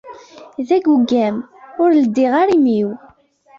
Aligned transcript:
D 0.67 0.69
agugam, 0.77 1.37
ur 1.81 1.89
leddiɣ 1.93 2.33
ara 2.41 2.53
imi-w. 2.57 2.89